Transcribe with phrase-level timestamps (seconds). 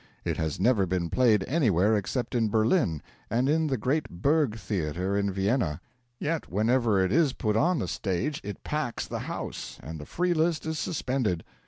[0.25, 5.15] It has never been played anywhere except in Berlin and in the great Burg Theatre
[5.15, 5.79] in Vienna.
[6.19, 10.33] Yet whenever it is put on the stage it packs the house, and the free
[10.33, 11.43] list is suspended.